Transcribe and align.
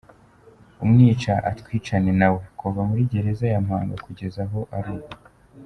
Umwica 0.83 1.33
atwicana 1.51 2.11
nawe.” 2.19 2.41
Kuva 2.59 2.79
muri 2.89 3.09
gereza 3.11 3.45
ya 3.53 3.59
Mpanga 3.65 3.95
kugeza 4.05 4.39
aho 4.47 4.59
ari 4.77 4.91
ubu. 4.95 5.07